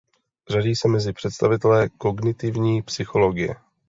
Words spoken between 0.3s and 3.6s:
Řadí se mezi představitele kognitivní psychologie.